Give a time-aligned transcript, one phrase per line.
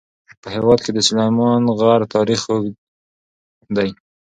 [0.41, 2.75] په هېواد کې د سلیمان غر تاریخ اوږد
[3.75, 3.89] دی.